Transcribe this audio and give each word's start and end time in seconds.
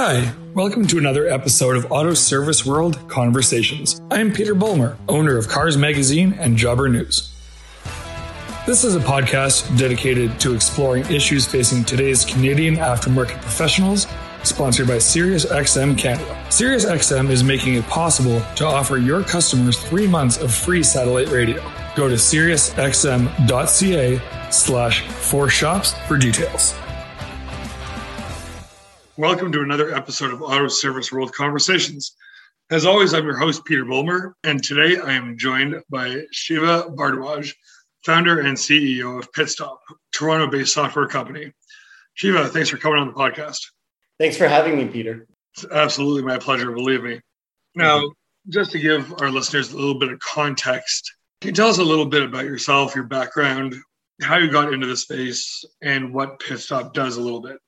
Hi, 0.00 0.32
welcome 0.54 0.86
to 0.86 0.98
another 0.98 1.26
episode 1.26 1.74
of 1.74 1.90
Auto 1.90 2.14
Service 2.14 2.64
World 2.64 3.08
Conversations. 3.08 4.00
I 4.12 4.20
am 4.20 4.32
Peter 4.32 4.54
Bulmer, 4.54 4.96
owner 5.08 5.36
of 5.36 5.48
Cars 5.48 5.76
Magazine 5.76 6.34
and 6.34 6.56
Jobber 6.56 6.88
News. 6.88 7.34
This 8.64 8.84
is 8.84 8.94
a 8.94 9.00
podcast 9.00 9.76
dedicated 9.76 10.38
to 10.38 10.54
exploring 10.54 11.04
issues 11.12 11.46
facing 11.46 11.82
today's 11.82 12.24
Canadian 12.24 12.76
aftermarket 12.76 13.42
professionals, 13.42 14.06
sponsored 14.44 14.86
by 14.86 14.98
SiriusXM 14.98 15.98
Canada. 15.98 16.32
SiriusXM 16.48 17.28
is 17.28 17.42
making 17.42 17.74
it 17.74 17.84
possible 17.86 18.40
to 18.54 18.66
offer 18.66 18.98
your 18.98 19.24
customers 19.24 19.82
three 19.82 20.06
months 20.06 20.36
of 20.36 20.54
free 20.54 20.84
satellite 20.84 21.30
radio. 21.30 21.60
Go 21.96 22.06
to 22.06 22.14
SiriusXM.ca 22.14 24.20
slash 24.52 25.08
four 25.08 25.48
shops 25.48 25.92
for 26.06 26.16
details. 26.16 26.76
Welcome 29.18 29.50
to 29.50 29.62
another 29.62 29.92
episode 29.92 30.32
of 30.32 30.42
Auto 30.42 30.68
Service 30.68 31.10
World 31.10 31.32
Conversations. 31.32 32.14
As 32.70 32.86
always, 32.86 33.12
I'm 33.12 33.24
your 33.24 33.36
host, 33.36 33.64
Peter 33.64 33.84
Bulmer, 33.84 34.36
and 34.44 34.62
today 34.62 35.00
I 35.00 35.14
am 35.14 35.36
joined 35.36 35.74
by 35.90 36.22
Shiva 36.30 36.84
Bhardwaj, 36.90 37.52
founder 38.06 38.38
and 38.38 38.56
CEO 38.56 39.18
of 39.18 39.32
Pitstop, 39.32 39.78
Toronto 40.12 40.46
based 40.46 40.72
software 40.72 41.08
company. 41.08 41.52
Shiva, 42.14 42.46
thanks 42.46 42.68
for 42.68 42.76
coming 42.76 43.00
on 43.00 43.08
the 43.08 43.12
podcast. 43.12 43.58
Thanks 44.20 44.36
for 44.36 44.46
having 44.46 44.76
me, 44.76 44.86
Peter. 44.86 45.26
It's 45.56 45.66
absolutely 45.72 46.22
my 46.22 46.38
pleasure, 46.38 46.70
believe 46.70 47.02
me. 47.02 47.20
Now, 47.74 47.98
mm-hmm. 47.98 48.50
just 48.50 48.70
to 48.70 48.78
give 48.78 49.12
our 49.20 49.32
listeners 49.32 49.72
a 49.72 49.76
little 49.76 49.98
bit 49.98 50.12
of 50.12 50.20
context, 50.20 51.12
can 51.40 51.48
you 51.48 51.54
tell 51.54 51.70
us 51.70 51.78
a 51.78 51.84
little 51.84 52.06
bit 52.06 52.22
about 52.22 52.44
yourself, 52.44 52.94
your 52.94 53.02
background, 53.02 53.74
how 54.22 54.36
you 54.36 54.48
got 54.48 54.72
into 54.72 54.86
the 54.86 54.96
space, 54.96 55.64
and 55.82 56.14
what 56.14 56.38
Pitstop 56.38 56.92
does 56.92 57.16
a 57.16 57.20
little 57.20 57.40
bit? 57.40 57.58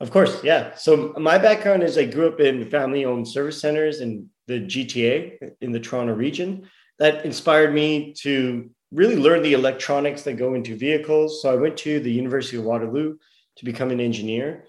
Of 0.00 0.10
course, 0.10 0.44
yeah. 0.44 0.74
So 0.74 1.14
my 1.18 1.38
background 1.38 1.82
is 1.82 1.96
I 1.96 2.04
grew 2.04 2.28
up 2.28 2.40
in 2.40 2.68
family-owned 2.68 3.26
service 3.26 3.60
centers 3.60 4.00
in 4.00 4.28
the 4.46 4.60
GTA 4.60 5.54
in 5.62 5.72
the 5.72 5.80
Toronto 5.80 6.12
region. 6.12 6.68
That 6.98 7.24
inspired 7.24 7.74
me 7.74 8.12
to 8.20 8.70
really 8.92 9.16
learn 9.16 9.42
the 9.42 9.54
electronics 9.54 10.22
that 10.22 10.34
go 10.34 10.54
into 10.54 10.76
vehicles. 10.76 11.40
So 11.42 11.50
I 11.50 11.56
went 11.56 11.76
to 11.78 12.00
the 12.00 12.12
University 12.12 12.58
of 12.58 12.64
Waterloo 12.64 13.16
to 13.56 13.64
become 13.64 13.90
an 13.90 14.00
engineer. 14.00 14.64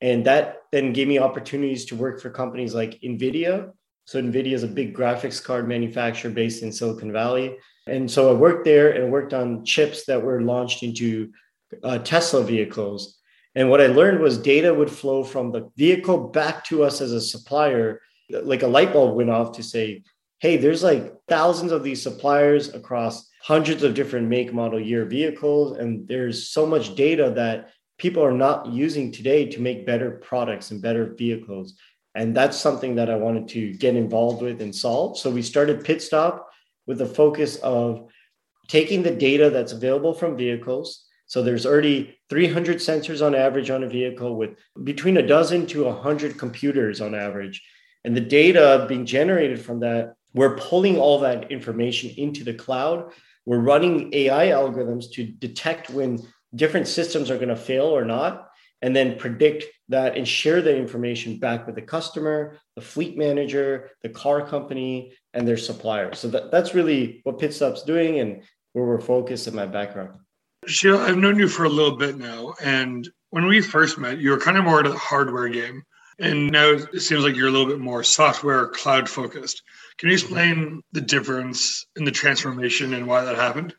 And 0.00 0.24
that 0.24 0.62
then 0.72 0.94
gave 0.94 1.08
me 1.08 1.18
opportunities 1.18 1.84
to 1.86 1.96
work 1.96 2.20
for 2.20 2.30
companies 2.30 2.74
like 2.74 2.98
NVIDIA. 3.02 3.72
So 4.06 4.20
NVIDIA 4.20 4.54
is 4.54 4.62
a 4.62 4.68
big 4.68 4.96
graphics 4.96 5.44
card 5.44 5.68
manufacturer 5.68 6.30
based 6.30 6.62
in 6.62 6.72
Silicon 6.72 7.12
Valley. 7.12 7.56
And 7.86 8.10
so 8.10 8.30
I 8.30 8.32
worked 8.32 8.64
there 8.64 8.92
and 8.92 9.12
worked 9.12 9.34
on 9.34 9.64
chips 9.64 10.06
that 10.06 10.22
were 10.22 10.40
launched 10.40 10.82
into 10.82 11.32
uh, 11.84 11.98
Tesla 11.98 12.42
vehicles 12.42 13.19
and 13.54 13.68
what 13.68 13.80
I 13.80 13.86
learned 13.86 14.20
was 14.20 14.38
data 14.38 14.72
would 14.72 14.90
flow 14.90 15.24
from 15.24 15.50
the 15.50 15.70
vehicle 15.76 16.28
back 16.28 16.64
to 16.66 16.84
us 16.84 17.00
as 17.00 17.12
a 17.12 17.20
supplier. 17.20 18.00
Like 18.30 18.62
a 18.62 18.68
light 18.68 18.92
bulb 18.92 19.16
went 19.16 19.30
off 19.30 19.52
to 19.52 19.62
say, 19.62 20.04
hey, 20.38 20.56
there's 20.56 20.82
like 20.82 21.14
thousands 21.26 21.72
of 21.72 21.82
these 21.82 22.02
suppliers 22.02 22.72
across 22.72 23.28
hundreds 23.42 23.82
of 23.82 23.94
different 23.94 24.28
make, 24.28 24.52
model, 24.52 24.78
year 24.78 25.04
vehicles. 25.04 25.78
And 25.78 26.06
there's 26.06 26.48
so 26.48 26.64
much 26.64 26.94
data 26.94 27.32
that 27.34 27.70
people 27.98 28.24
are 28.24 28.32
not 28.32 28.66
using 28.66 29.10
today 29.10 29.46
to 29.46 29.60
make 29.60 29.84
better 29.84 30.12
products 30.12 30.70
and 30.70 30.80
better 30.80 31.14
vehicles. 31.18 31.74
And 32.14 32.36
that's 32.36 32.56
something 32.56 32.94
that 32.96 33.10
I 33.10 33.16
wanted 33.16 33.48
to 33.48 33.72
get 33.74 33.96
involved 33.96 34.42
with 34.42 34.62
and 34.62 34.74
solve. 34.74 35.18
So 35.18 35.30
we 35.30 35.42
started 35.42 35.84
Pitstop 35.84 36.44
with 36.86 36.98
the 36.98 37.06
focus 37.06 37.56
of 37.56 38.08
taking 38.68 39.02
the 39.02 39.14
data 39.14 39.50
that's 39.50 39.72
available 39.72 40.14
from 40.14 40.36
vehicles 40.36 41.06
so 41.30 41.44
there's 41.44 41.64
already 41.64 42.18
300 42.28 42.78
sensors 42.78 43.24
on 43.24 43.36
average 43.36 43.70
on 43.70 43.84
a 43.84 43.88
vehicle 43.88 44.34
with 44.34 44.56
between 44.82 45.16
a 45.16 45.24
dozen 45.24 45.64
to 45.68 45.84
100 45.84 46.36
computers 46.36 47.00
on 47.00 47.14
average. 47.14 47.62
And 48.04 48.16
the 48.16 48.20
data 48.20 48.84
being 48.88 49.06
generated 49.06 49.60
from 49.60 49.78
that, 49.78 50.14
we're 50.34 50.56
pulling 50.56 50.98
all 50.98 51.20
that 51.20 51.52
information 51.52 52.10
into 52.16 52.42
the 52.42 52.54
cloud. 52.54 53.12
We're 53.46 53.60
running 53.60 54.12
AI 54.12 54.48
algorithms 54.48 55.12
to 55.12 55.24
detect 55.24 55.88
when 55.88 56.18
different 56.56 56.88
systems 56.88 57.30
are 57.30 57.36
going 57.36 57.48
to 57.48 57.54
fail 57.54 57.86
or 57.86 58.04
not, 58.04 58.48
and 58.82 58.96
then 58.96 59.16
predict 59.16 59.66
that 59.88 60.16
and 60.16 60.26
share 60.26 60.60
the 60.60 60.76
information 60.76 61.38
back 61.38 61.64
with 61.64 61.76
the 61.76 61.82
customer, 61.82 62.58
the 62.74 62.82
fleet 62.82 63.16
manager, 63.16 63.90
the 64.02 64.08
car 64.08 64.44
company, 64.44 65.14
and 65.32 65.46
their 65.46 65.56
supplier. 65.56 66.12
So 66.12 66.26
that, 66.26 66.50
that's 66.50 66.74
really 66.74 67.20
what 67.22 67.38
Pitstop's 67.38 67.84
doing 67.84 68.18
and 68.18 68.42
where 68.72 68.84
we're 68.84 69.00
focused 69.00 69.46
in 69.46 69.54
my 69.54 69.66
background. 69.66 70.18
Shiva, 70.66 70.98
I've 70.98 71.16
known 71.16 71.38
you 71.38 71.48
for 71.48 71.64
a 71.64 71.70
little 71.70 71.96
bit 71.96 72.18
now, 72.18 72.54
and 72.62 73.08
when 73.30 73.46
we 73.46 73.62
first 73.62 73.98
met, 73.98 74.18
you 74.18 74.30
were 74.30 74.38
kind 74.38 74.58
of 74.58 74.64
more 74.64 74.78
into 74.78 74.90
the 74.90 74.98
hardware 74.98 75.48
game, 75.48 75.82
and 76.18 76.50
now 76.50 76.70
it 76.70 77.00
seems 77.00 77.24
like 77.24 77.34
you're 77.34 77.48
a 77.48 77.50
little 77.50 77.66
bit 77.66 77.80
more 77.80 78.04
software 78.04 78.68
cloud 78.68 79.08
focused. 79.08 79.62
Can 79.96 80.10
you 80.10 80.14
explain 80.14 80.82
the 80.92 81.00
difference 81.00 81.86
in 81.96 82.04
the 82.04 82.10
transformation 82.10 82.92
and 82.92 83.06
why 83.06 83.24
that 83.24 83.36
happened? 83.36 83.74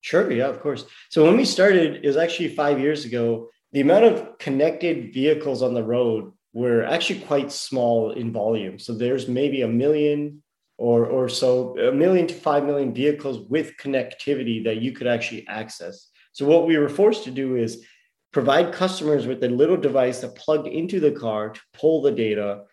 Sure, 0.00 0.30
yeah, 0.30 0.48
of 0.48 0.60
course. 0.60 0.84
So 1.10 1.24
when 1.24 1.36
we 1.36 1.44
started, 1.44 2.04
it 2.04 2.06
was 2.06 2.16
actually 2.16 2.48
five 2.48 2.80
years 2.80 3.04
ago. 3.04 3.48
The 3.72 3.80
amount 3.80 4.04
of 4.04 4.38
connected 4.38 5.14
vehicles 5.14 5.62
on 5.62 5.74
the 5.74 5.84
road 5.84 6.32
were 6.52 6.84
actually 6.84 7.20
quite 7.20 7.52
small 7.52 8.12
in 8.12 8.32
volume. 8.32 8.78
So 8.78 8.94
there's 8.94 9.28
maybe 9.28 9.62
a 9.62 9.68
million 9.68 10.42
or 10.78 11.06
or 11.06 11.28
so, 11.28 11.78
a 11.78 11.92
million 11.92 12.26
to 12.26 12.34
five 12.34 12.64
million 12.64 12.92
vehicles 12.92 13.48
with 13.48 13.76
connectivity 13.76 14.64
that 14.64 14.78
you 14.82 14.92
could 14.92 15.06
actually 15.06 15.46
access. 15.48 16.10
So 16.36 16.44
what 16.44 16.66
we 16.66 16.76
were 16.76 16.90
forced 16.90 17.24
to 17.24 17.30
do 17.30 17.56
is 17.56 17.82
provide 18.30 18.70
customers 18.70 19.26
with 19.26 19.42
a 19.42 19.48
little 19.48 19.78
device 19.78 20.20
that 20.20 20.34
plugged 20.34 20.66
into 20.66 21.00
the 21.00 21.10
car 21.10 21.48
to 21.48 21.60
pull 21.72 22.02
the 22.02 22.12
data 22.12 22.64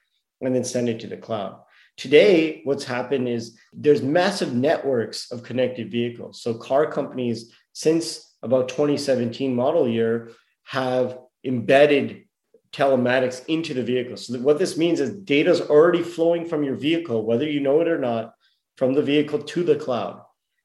and 0.42 0.54
then 0.54 0.66
send 0.66 0.90
it 0.90 1.00
to 1.00 1.08
the 1.08 1.16
cloud. 1.16 1.62
Today, 1.96 2.60
what's 2.66 2.84
happened 2.84 3.30
is 3.30 3.58
there's 3.72 4.02
massive 4.02 4.54
networks 4.54 5.32
of 5.32 5.44
connected 5.44 5.90
vehicles. 5.90 6.42
So 6.42 6.56
car 6.56 6.92
companies, 6.92 7.54
since 7.72 8.36
about 8.44 8.68
2017 8.68 9.56
model 9.56 9.88
year, 9.88 10.32
have 10.64 11.20
embedded 11.46 12.26
telematics 12.74 13.46
into 13.48 13.74
the 13.74 13.84
vehicle. 13.84 14.18
So 14.18 14.38
what 14.40 14.60
this 14.60 14.76
means 14.76 15.00
is 15.00 15.16
data 15.16 15.52
is 15.52 15.62
already 15.62 16.04
flowing 16.04 16.50
from 16.50 16.66
your 16.66 16.76
vehicle, 16.76 17.26
whether 17.26 17.50
you 17.50 17.62
know 17.62 17.80
it 17.80 17.88
or 17.88 17.98
not, 17.98 18.34
from 18.76 18.94
the 18.94 19.02
vehicle 19.02 19.40
to 19.42 19.64
the 19.64 19.78
cloud. 19.78 20.20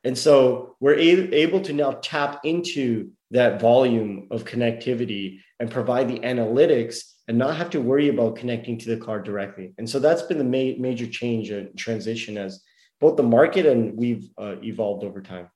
And 0.09 0.17
so 0.17 0.75
we're 0.81 0.95
a- 0.95 1.35
able 1.35 1.61
to 1.61 1.75
now 1.75 1.99
tap 2.03 2.41
into 2.43 3.11
that 3.31 3.61
volume 3.61 4.27
of 4.31 4.47
connectivity 4.47 5.41
and 5.61 5.71
provide 5.71 6.09
the 6.09 6.21
analytics 6.21 7.03
and 7.29 7.37
not 7.37 7.57
have 7.57 7.69
to 7.71 7.83
worry 7.83 8.09
about 8.09 8.37
connecting 8.37 8.79
to 8.79 8.89
the 8.89 9.05
car 9.05 9.21
directly. 9.21 9.75
And 9.77 9.89
so 9.89 9.99
that's 9.99 10.23
been 10.23 10.39
the 10.39 10.45
ma- 10.45 10.81
major 10.81 11.07
change 11.07 11.51
and 11.51 11.77
transition 11.77 12.39
as 12.39 12.63
both 13.03 13.19
the 13.19 13.23
market 13.23 13.67
and 13.67 13.99
we've 13.99 14.31
uh, 14.39 14.57
evolved 14.63 15.05
over 15.05 15.21
time. 15.21 15.51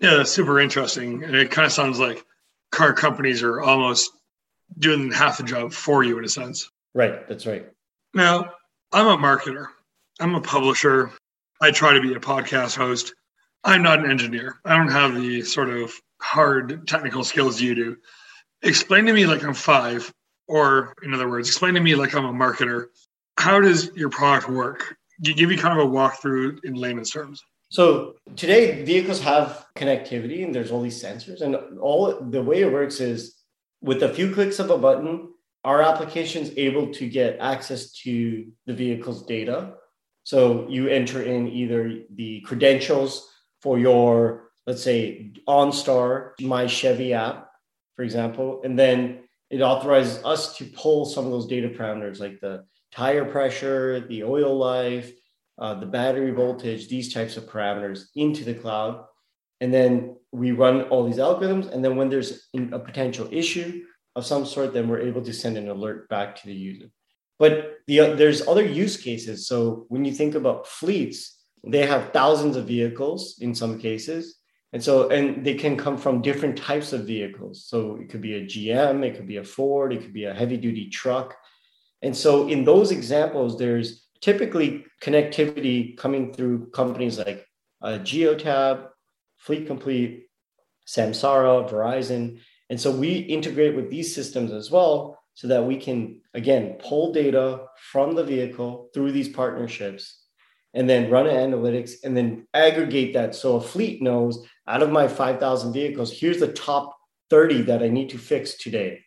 Yeah, 0.00 0.14
that's 0.16 0.30
super 0.30 0.58
interesting. 0.58 1.22
And 1.22 1.36
it 1.36 1.50
kind 1.50 1.66
of 1.66 1.72
sounds 1.72 1.98
like 1.98 2.24
car 2.72 2.94
companies 2.94 3.42
are 3.42 3.60
almost 3.60 4.10
doing 4.78 5.12
half 5.12 5.36
the 5.36 5.44
job 5.44 5.74
for 5.74 6.02
you 6.02 6.18
in 6.18 6.24
a 6.24 6.30
sense. 6.30 6.70
Right, 6.94 7.28
that's 7.28 7.44
right. 7.44 7.66
Now, 8.14 8.54
I'm 8.90 9.06
a 9.06 9.18
marketer, 9.18 9.66
I'm 10.18 10.34
a 10.34 10.40
publisher. 10.40 11.12
I 11.60 11.72
try 11.72 11.92
to 11.92 12.00
be 12.00 12.14
a 12.14 12.20
podcast 12.20 12.74
host. 12.74 13.12
I'm 13.68 13.82
not 13.82 14.02
an 14.02 14.10
engineer. 14.10 14.60
I 14.64 14.78
don't 14.78 14.90
have 14.90 15.14
the 15.14 15.42
sort 15.42 15.68
of 15.68 15.92
hard 16.22 16.88
technical 16.88 17.22
skills 17.22 17.60
you 17.60 17.74
do. 17.74 17.96
Explain 18.62 19.04
to 19.04 19.12
me 19.12 19.26
like 19.26 19.44
I'm 19.44 19.52
five, 19.52 20.10
or 20.46 20.94
in 21.02 21.12
other 21.12 21.28
words, 21.28 21.48
explain 21.48 21.74
to 21.74 21.80
me 21.80 21.94
like 21.94 22.14
I'm 22.14 22.24
a 22.24 22.32
marketer. 22.32 22.86
How 23.36 23.60
does 23.60 23.90
your 23.94 24.08
product 24.08 24.48
work? 24.48 24.96
Give 25.20 25.50
me 25.50 25.58
kind 25.58 25.78
of 25.78 25.86
a 25.86 25.90
walkthrough 25.90 26.64
in 26.64 26.74
layman's 26.76 27.10
terms. 27.10 27.42
So 27.68 28.14
today, 28.36 28.82
vehicles 28.84 29.20
have 29.20 29.66
connectivity, 29.76 30.44
and 30.44 30.54
there's 30.54 30.70
all 30.70 30.80
these 30.80 31.02
sensors, 31.04 31.42
and 31.42 31.78
all 31.78 32.18
the 32.22 32.42
way 32.42 32.62
it 32.62 32.72
works 32.72 33.00
is 33.00 33.36
with 33.82 34.02
a 34.02 34.08
few 34.08 34.32
clicks 34.32 34.60
of 34.60 34.70
a 34.70 34.78
button, 34.78 35.28
our 35.64 35.82
application 35.82 36.42
is 36.42 36.54
able 36.56 36.90
to 36.94 37.06
get 37.06 37.38
access 37.38 37.92
to 38.04 38.50
the 38.64 38.72
vehicle's 38.72 39.26
data. 39.26 39.74
So 40.24 40.66
you 40.70 40.88
enter 40.88 41.22
in 41.22 41.48
either 41.48 42.00
the 42.14 42.40
credentials 42.40 43.28
for 43.62 43.78
your, 43.78 44.50
let's 44.66 44.82
say, 44.82 45.32
OnStar, 45.48 46.32
My 46.40 46.66
Chevy 46.66 47.12
app, 47.12 47.50
for 47.96 48.02
example, 48.02 48.60
and 48.64 48.78
then 48.78 49.20
it 49.50 49.62
authorizes 49.62 50.22
us 50.24 50.56
to 50.58 50.64
pull 50.66 51.06
some 51.06 51.24
of 51.24 51.32
those 51.32 51.46
data 51.46 51.68
parameters 51.68 52.20
like 52.20 52.40
the 52.40 52.64
tire 52.92 53.24
pressure, 53.24 54.00
the 54.00 54.24
oil 54.24 54.56
life, 54.56 55.10
uh, 55.58 55.74
the 55.74 55.86
battery 55.86 56.30
voltage, 56.30 56.88
these 56.88 57.12
types 57.12 57.36
of 57.36 57.44
parameters 57.44 58.04
into 58.14 58.44
the 58.44 58.54
cloud. 58.54 59.04
And 59.60 59.72
then 59.74 60.16
we 60.30 60.52
run 60.52 60.82
all 60.82 61.04
these 61.04 61.16
algorithms. 61.16 61.72
And 61.72 61.84
then 61.84 61.96
when 61.96 62.08
there's 62.08 62.48
a 62.72 62.78
potential 62.78 63.28
issue 63.32 63.82
of 64.14 64.26
some 64.26 64.46
sort, 64.46 64.72
then 64.72 64.88
we're 64.88 65.00
able 65.00 65.22
to 65.22 65.32
send 65.32 65.56
an 65.56 65.68
alert 65.68 66.08
back 66.08 66.36
to 66.36 66.46
the 66.46 66.54
user. 66.54 66.86
But 67.38 67.78
the, 67.86 68.14
there's 68.14 68.46
other 68.46 68.64
use 68.64 68.96
cases. 68.96 69.46
So 69.46 69.86
when 69.88 70.04
you 70.04 70.12
think 70.12 70.34
about 70.34 70.66
fleets, 70.66 71.37
they 71.66 71.86
have 71.86 72.12
thousands 72.12 72.56
of 72.56 72.66
vehicles 72.66 73.36
in 73.40 73.54
some 73.54 73.78
cases. 73.78 74.36
And 74.72 74.82
so 74.82 75.08
and 75.08 75.44
they 75.44 75.54
can 75.54 75.76
come 75.76 75.96
from 75.96 76.20
different 76.20 76.58
types 76.58 76.92
of 76.92 77.06
vehicles. 77.06 77.64
So 77.66 77.96
it 77.96 78.10
could 78.10 78.20
be 78.20 78.34
a 78.34 78.44
gm 78.44 79.04
it 79.04 79.16
could 79.16 79.26
be 79.26 79.38
a 79.38 79.44
ford 79.44 79.92
it 79.92 80.02
could 80.02 80.12
be 80.12 80.24
a 80.24 80.34
heavy 80.34 80.56
duty 80.56 80.90
truck. 80.90 81.36
And 82.02 82.16
so 82.16 82.48
in 82.48 82.64
those 82.64 82.90
examples, 82.90 83.58
there's 83.58 84.06
typically 84.20 84.84
connectivity 85.02 85.96
coming 85.96 86.32
through 86.32 86.70
companies 86.70 87.18
like 87.18 87.46
uh, 87.82 87.98
Geotab, 88.02 88.88
Fleet 89.38 89.66
Complete, 89.66 90.26
Samsara, 90.86 91.68
Verizon. 91.68 92.40
And 92.70 92.80
so 92.80 92.90
we 92.90 93.16
integrate 93.16 93.74
with 93.74 93.90
these 93.90 94.14
systems 94.14 94.52
as 94.52 94.70
well 94.70 95.18
so 95.34 95.48
that 95.48 95.64
we 95.64 95.76
can, 95.76 96.20
again, 96.34 96.76
pull 96.80 97.12
data 97.12 97.66
from 97.90 98.14
the 98.14 98.24
vehicle 98.24 98.90
through 98.92 99.12
these 99.12 99.28
partnerships 99.28 100.24
and 100.74 100.88
then 100.88 101.10
run 101.10 101.26
analytics 101.26 101.92
and 102.04 102.16
then 102.16 102.46
aggregate 102.54 103.14
that. 103.14 103.34
So 103.34 103.56
a 103.56 103.60
fleet 103.60 104.02
knows 104.02 104.46
out 104.66 104.82
of 104.82 104.90
my 104.90 105.08
5,000 105.08 105.72
vehicles, 105.72 106.12
here's 106.12 106.40
the 106.40 106.52
top 106.52 106.96
30 107.30 107.62
that 107.62 107.82
I 107.82 107.88
need 107.88 108.10
to 108.10 108.18
fix 108.18 108.54
today. 108.54 109.00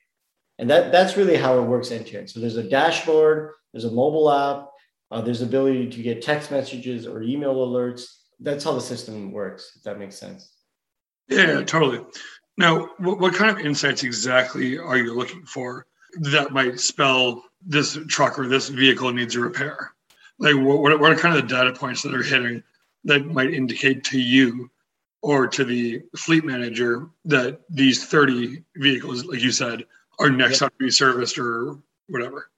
And 0.57 0.69
that, 0.69 0.91
that's 0.91 1.17
really 1.17 1.37
how 1.37 1.57
it 1.57 1.63
works 1.63 1.91
end 1.91 2.07
to 2.07 2.19
end. 2.19 2.29
So 2.29 2.39
there's 2.39 2.57
a 2.57 2.67
dashboard, 2.67 3.53
there's 3.73 3.85
a 3.85 3.91
mobile 3.91 4.31
app, 4.31 4.67
uh, 5.11 5.21
there's 5.21 5.41
ability 5.41 5.89
to 5.89 6.01
get 6.01 6.21
text 6.21 6.51
messages 6.51 7.07
or 7.07 7.21
email 7.21 7.55
alerts. 7.55 8.05
That's 8.39 8.63
how 8.63 8.73
the 8.73 8.81
system 8.81 9.31
works, 9.31 9.73
if 9.75 9.83
that 9.83 9.99
makes 9.99 10.15
sense. 10.15 10.53
Yeah, 11.27 11.63
totally. 11.63 12.01
Now, 12.57 12.89
what, 12.97 13.19
what 13.19 13.33
kind 13.33 13.51
of 13.51 13.65
insights 13.65 14.03
exactly 14.03 14.77
are 14.77 14.97
you 14.97 15.15
looking 15.15 15.45
for 15.45 15.85
that 16.19 16.51
might 16.51 16.79
spell 16.79 17.43
this 17.65 17.97
truck 18.07 18.37
or 18.37 18.47
this 18.47 18.69
vehicle 18.69 19.11
needs 19.11 19.35
a 19.35 19.39
repair? 19.39 19.93
Like, 20.41 20.55
what, 20.55 20.99
what 20.99 21.11
are 21.11 21.15
kind 21.15 21.37
of 21.37 21.43
the 21.43 21.55
data 21.55 21.71
points 21.71 22.01
that 22.01 22.15
are 22.15 22.23
hitting 22.23 22.63
that 23.03 23.25
might 23.27 23.53
indicate 23.53 24.03
to 24.05 24.19
you 24.19 24.71
or 25.21 25.47
to 25.47 25.63
the 25.63 26.01
fleet 26.15 26.43
manager 26.43 27.09
that 27.25 27.61
these 27.69 28.05
30 28.05 28.63
vehicles, 28.75 29.23
like 29.25 29.41
you 29.41 29.51
said, 29.51 29.85
are 30.19 30.31
next 30.31 30.63
up 30.63 30.71
to 30.79 30.85
be 30.85 30.89
serviced 30.89 31.37
or 31.37 31.77
whatever? 32.07 32.49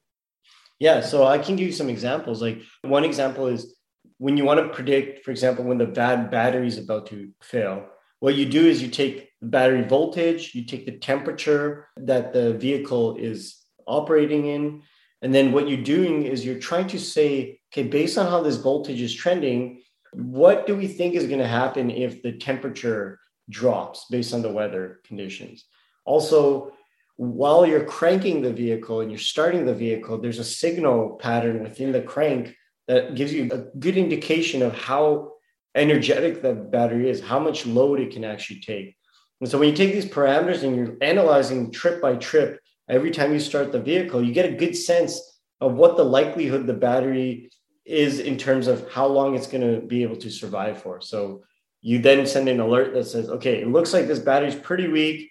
Yeah, 0.79 1.01
so 1.01 1.25
I 1.25 1.37
can 1.37 1.57
give 1.57 1.67
you 1.67 1.73
some 1.73 1.89
examples. 1.89 2.41
Like 2.41 2.61
one 2.83 3.03
example 3.03 3.47
is 3.47 3.75
when 4.17 4.37
you 4.37 4.45
want 4.45 4.61
to 4.61 4.73
predict, 4.73 5.25
for 5.25 5.31
example, 5.31 5.65
when 5.65 5.77
the 5.77 5.85
bad 5.85 6.31
battery 6.31 6.67
is 6.67 6.77
about 6.77 7.07
to 7.07 7.31
fail, 7.41 7.85
what 8.21 8.35
you 8.35 8.45
do 8.45 8.65
is 8.65 8.81
you 8.81 8.87
take 8.87 9.29
the 9.41 9.47
battery 9.47 9.83
voltage, 9.83 10.55
you 10.55 10.63
take 10.63 10.85
the 10.85 10.97
temperature 10.97 11.89
that 11.97 12.31
the 12.31 12.53
vehicle 12.53 13.17
is 13.17 13.61
operating 13.85 14.45
in, 14.45 14.83
and 15.21 15.33
then 15.33 15.51
what 15.51 15.69
you're 15.69 15.83
doing 15.83 16.23
is 16.23 16.45
you're 16.45 16.59
trying 16.59 16.87
to 16.87 16.99
say, 16.99 17.59
okay, 17.73 17.87
based 17.87 18.17
on 18.17 18.27
how 18.27 18.41
this 18.41 18.57
voltage 18.57 19.01
is 19.01 19.13
trending, 19.13 19.81
what 20.13 20.67
do 20.67 20.75
we 20.75 20.87
think 20.87 21.15
is 21.15 21.25
going 21.25 21.39
to 21.39 21.47
happen 21.47 21.89
if 21.89 22.21
the 22.21 22.33
temperature 22.33 23.19
drops 23.49 24.05
based 24.11 24.33
on 24.33 24.43
the 24.43 24.51
weather 24.51 24.99
conditions? 25.03 25.65
Also, 26.05 26.71
while 27.15 27.65
you're 27.65 27.85
cranking 27.85 28.41
the 28.41 28.53
vehicle 28.53 29.01
and 29.01 29.11
you're 29.11 29.19
starting 29.19 29.65
the 29.65 29.73
vehicle, 29.73 30.19
there's 30.19 30.39
a 30.39 30.43
signal 30.43 31.17
pattern 31.21 31.63
within 31.63 31.91
the 31.91 32.01
crank 32.01 32.55
that 32.87 33.15
gives 33.15 33.33
you 33.33 33.49
a 33.51 33.77
good 33.79 33.97
indication 33.97 34.61
of 34.61 34.75
how 34.75 35.31
energetic 35.75 36.41
the 36.41 36.53
battery 36.53 37.09
is, 37.09 37.21
how 37.21 37.39
much 37.39 37.65
load 37.65 37.99
it 37.99 38.11
can 38.11 38.23
actually 38.23 38.59
take. 38.59 38.95
And 39.41 39.49
so 39.49 39.57
when 39.57 39.69
you 39.69 39.75
take 39.75 39.93
these 39.93 40.05
parameters 40.05 40.63
and 40.63 40.75
you're 40.75 40.97
analyzing 41.01 41.71
trip 41.71 42.01
by 42.01 42.15
trip, 42.17 42.59
every 42.87 43.09
time 43.09 43.33
you 43.33 43.39
start 43.39 43.71
the 43.71 43.81
vehicle, 43.81 44.23
you 44.23 44.33
get 44.33 44.45
a 44.45 44.55
good 44.55 44.75
sense 44.75 45.39
of 45.59 45.73
what 45.73 45.97
the 45.97 46.03
likelihood 46.03 46.67
the 46.67 46.73
battery 46.73 47.49
is 47.85 48.19
in 48.19 48.37
terms 48.37 48.67
of 48.67 48.89
how 48.91 49.05
long 49.05 49.35
it's 49.35 49.47
going 49.47 49.61
to 49.61 49.85
be 49.85 50.03
able 50.03 50.15
to 50.15 50.29
survive 50.29 50.81
for. 50.81 51.01
So 51.01 51.43
you 51.81 51.99
then 51.99 52.25
send 52.25 52.47
an 52.47 52.59
alert 52.59 52.93
that 52.93 53.05
says, 53.05 53.29
okay, 53.29 53.61
it 53.61 53.67
looks 53.67 53.93
like 53.93 54.07
this 54.07 54.19
battery's 54.19 54.55
pretty 54.55 54.87
weak. 54.87 55.29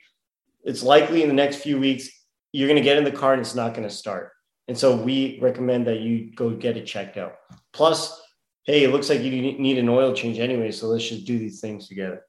It's 0.64 0.82
likely 0.82 1.22
in 1.22 1.28
the 1.28 1.34
next 1.34 1.56
few 1.56 1.78
weeks 1.78 2.08
you're 2.52 2.68
going 2.68 2.76
to 2.76 2.82
get 2.82 2.98
in 2.98 3.04
the 3.04 3.10
car 3.10 3.32
and 3.32 3.40
it's 3.40 3.54
not 3.54 3.74
going 3.74 3.88
to 3.88 3.94
start. 3.94 4.32
And 4.68 4.76
so 4.76 4.94
we 4.94 5.38
recommend 5.40 5.86
that 5.86 6.00
you 6.00 6.32
go 6.34 6.50
get 6.50 6.76
it 6.76 6.86
checked 6.86 7.16
out. 7.16 7.34
Plus, 7.72 8.20
hey, 8.64 8.84
it 8.84 8.90
looks 8.90 9.08
like 9.08 9.22
you 9.22 9.30
need 9.30 9.78
an 9.78 9.88
oil 9.88 10.12
change 10.12 10.38
anyway, 10.38 10.70
so 10.70 10.86
let's 10.86 11.08
just 11.08 11.26
do 11.26 11.38
these 11.38 11.60
things 11.60 11.88
together. 11.88 12.22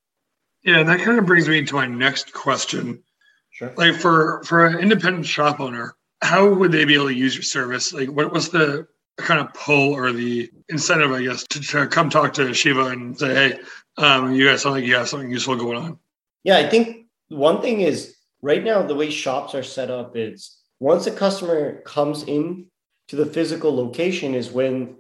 Yeah, 0.64 0.82
that 0.84 1.02
kind 1.02 1.20
of 1.20 1.26
brings 1.26 1.48
me 1.48 1.64
to 1.64 1.76
my 1.76 1.86
next 1.86 2.34
question. 2.34 3.04
Sure. 3.52 3.74
Like 3.76 3.96
for 3.96 4.42
for 4.46 4.66
an 4.66 4.80
independent 4.80 5.26
shop 5.26 5.60
owner, 5.60 5.96
how 6.22 6.52
would 6.52 6.72
they 6.72 6.86
be 6.86 6.96
able 6.96 7.08
to 7.08 7.14
use 7.14 7.36
your 7.36 7.44
service? 7.44 7.94
Like, 7.94 8.10
what, 8.10 8.32
what's 8.32 8.48
the 8.48 8.88
kind 9.18 9.40
of 9.40 9.54
pull 9.54 9.94
or 9.94 10.12
the 10.12 10.50
incentive, 10.70 11.12
I 11.12 11.24
guess, 11.24 11.44
to, 11.50 11.62
to 11.62 11.88
come 11.88 12.10
talk 12.10 12.34
to 12.34 12.54
Shiva 12.54 12.88
and 12.88 13.18
say, 13.18 13.34
hey, 13.34 13.60
um, 13.98 14.34
you 14.34 14.48
guys 14.48 14.62
sound 14.62 14.76
like 14.76 14.86
you 14.86 14.96
have 14.96 15.10
something 15.10 15.30
useful 15.30 15.56
going 15.56 15.78
on? 15.78 16.00
Yeah, 16.44 16.58
I 16.58 16.68
think 16.68 17.08
one 17.30 17.62
thing 17.62 17.82
is 17.82 18.16
right 18.42 18.64
now 18.64 18.82
the 18.82 18.96
way 18.96 19.10
shops 19.10 19.56
are 19.56 19.64
set 19.64 19.90
up 19.90 20.16
is 20.16 20.58
once 20.80 21.08
a 21.08 21.12
customer 21.12 21.82
comes 21.82 22.24
in 22.24 22.68
to 23.08 23.16
the 23.16 23.26
physical 23.26 23.76
location 23.76 24.34
is 24.34 24.52
when 24.52 24.96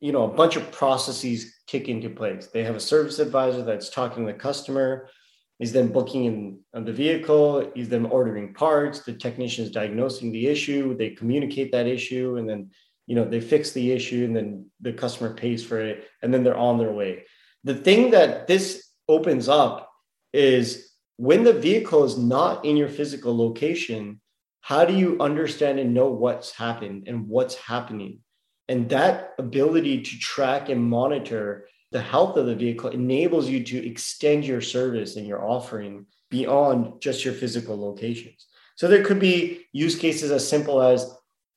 you 0.00 0.12
know 0.12 0.24
a 0.24 0.34
bunch 0.34 0.56
of 0.56 0.70
processes 0.70 1.54
kick 1.66 1.88
into 1.88 2.10
place. 2.10 2.48
They 2.52 2.62
have 2.62 2.76
a 2.76 2.80
service 2.80 3.18
advisor 3.18 3.62
that's 3.62 3.90
talking 3.90 4.26
to 4.26 4.32
the 4.32 4.38
customer. 4.38 5.08
is 5.60 5.72
then 5.72 5.88
booking 5.88 6.24
in 6.24 6.58
on 6.74 6.84
the 6.84 6.92
vehicle. 6.92 7.72
is 7.74 7.88
then 7.88 8.06
ordering 8.06 8.52
parts. 8.54 9.00
The 9.00 9.14
technician 9.14 9.64
is 9.64 9.70
diagnosing 9.70 10.30
the 10.32 10.46
issue. 10.46 10.96
They 10.96 11.10
communicate 11.10 11.72
that 11.72 11.86
issue, 11.86 12.36
and 12.36 12.48
then 12.48 12.70
you 13.06 13.14
know 13.14 13.24
they 13.24 13.40
fix 13.40 13.72
the 13.72 13.92
issue, 13.92 14.24
and 14.24 14.36
then 14.36 14.66
the 14.80 14.92
customer 14.92 15.34
pays 15.34 15.64
for 15.64 15.80
it, 15.80 16.08
and 16.22 16.32
then 16.32 16.42
they're 16.42 16.56
on 16.56 16.78
their 16.78 16.92
way. 16.92 17.24
The 17.64 17.74
thing 17.74 18.10
that 18.10 18.46
this 18.46 18.88
opens 19.08 19.48
up 19.48 19.90
is 20.32 20.90
when 21.16 21.44
the 21.44 21.52
vehicle 21.52 22.04
is 22.04 22.18
not 22.18 22.64
in 22.64 22.76
your 22.76 22.88
physical 22.88 23.36
location. 23.36 24.20
How 24.60 24.86
do 24.86 24.94
you 24.94 25.20
understand 25.20 25.78
and 25.78 25.92
know 25.92 26.08
what's 26.08 26.50
happened 26.52 27.04
and 27.06 27.28
what's 27.28 27.54
happening? 27.54 28.20
And 28.66 28.88
that 28.88 29.34
ability 29.38 30.00
to 30.00 30.18
track 30.18 30.70
and 30.70 30.82
monitor 30.82 31.68
the 31.92 32.00
health 32.00 32.36
of 32.36 32.46
the 32.46 32.54
vehicle 32.54 32.90
enables 32.90 33.48
you 33.48 33.62
to 33.62 33.86
extend 33.86 34.44
your 34.44 34.60
service 34.60 35.16
and 35.16 35.26
your 35.26 35.44
offering 35.44 36.06
beyond 36.30 37.00
just 37.00 37.24
your 37.24 37.34
physical 37.34 37.78
locations. 37.78 38.46
So 38.76 38.88
there 38.88 39.04
could 39.04 39.20
be 39.20 39.66
use 39.72 39.96
cases 39.96 40.30
as 40.32 40.48
simple 40.48 40.82
as 40.82 41.14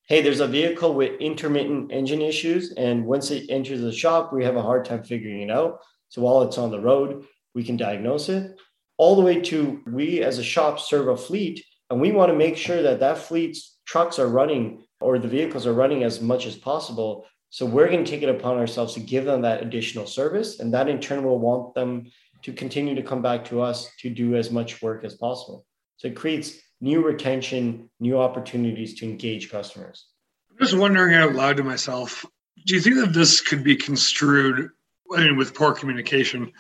hey, 0.08 0.22
there's 0.22 0.40
a 0.40 0.48
vehicle 0.48 0.94
with 0.94 1.20
intermittent 1.20 1.92
engine 1.92 2.22
issues. 2.22 2.72
And 2.72 3.06
once 3.06 3.30
it 3.30 3.50
enters 3.50 3.82
the 3.82 3.92
shop, 3.92 4.32
we 4.32 4.44
have 4.46 4.56
a 4.56 4.62
hard 4.62 4.86
time 4.86 5.04
figuring 5.04 5.42
it 5.42 5.52
out. 5.52 5.80
So 6.10 6.22
while 6.22 6.44
it's 6.44 6.58
on 6.58 6.72
the 6.72 6.80
road, 6.80 7.26
we 7.54 7.64
can 7.64 7.76
diagnose 7.76 8.30
it. 8.30 8.58
All 8.98 9.18
the 9.18 9.22
way 9.22 9.42
to 9.42 9.82
we 9.86 10.24
as 10.24 10.40
a 10.40 10.44
shop 10.44 10.80
serve 10.80 11.10
a 11.10 11.18
fleet, 11.18 11.64
and 11.90 12.00
we 12.00 12.12
want 12.12 12.32
to 12.32 12.38
make 12.38 12.56
sure 12.56 12.82
that 12.82 13.02
that 13.02 13.18
fleet's 13.18 13.78
trucks 13.86 14.18
are 14.18 14.28
running 14.28 14.86
or 15.02 15.20
the 15.20 15.28
vehicles 15.28 15.68
are 15.68 15.74
running 15.74 16.04
as 16.04 16.22
much 16.22 16.46
as 16.46 16.56
possible. 16.56 17.26
So 17.50 17.66
we're 17.66 17.90
going 17.90 18.04
to 18.04 18.10
take 18.10 18.24
it 18.24 18.30
upon 18.30 18.58
ourselves 18.58 18.94
to 18.94 19.00
give 19.00 19.26
them 19.26 19.42
that 19.42 19.62
additional 19.62 20.08
service. 20.08 20.60
And 20.60 20.74
that 20.74 20.90
in 20.90 21.00
turn 21.00 21.24
will 21.24 21.40
want 21.40 21.76
them 21.76 22.08
to 22.44 22.54
continue 22.54 22.96
to 22.96 23.04
come 23.04 23.22
back 23.22 23.46
to 23.46 23.62
us 23.62 23.90
to 24.00 24.10
do 24.10 24.36
as 24.36 24.52
much 24.52 24.82
work 24.82 25.04
as 25.04 25.16
possible. 25.16 25.66
So 25.98 26.08
it 26.08 26.16
creates 26.16 26.58
new 26.82 27.04
retention, 27.04 27.90
new 28.00 28.20
opportunities 28.20 28.94
to 28.96 29.06
engage 29.06 29.50
customers. 29.50 30.06
I'm 30.52 30.66
just 30.66 30.78
wondering 30.78 31.16
out 31.16 31.34
loud 31.34 31.58
to 31.58 31.64
myself, 31.64 32.26
do 32.66 32.76
you 32.76 32.82
think 32.82 32.98
that 32.98 33.14
this 33.14 33.42
could 33.42 33.64
be 33.64 33.76
construed, 33.76 34.70
I 35.16 35.24
mean, 35.24 35.38
with 35.38 35.54
poor 35.54 35.74
communication, 35.74 36.52